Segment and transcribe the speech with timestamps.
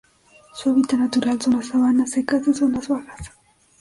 [0.55, 3.33] Su hábitat natural son las sabanas secas de zonas bajas.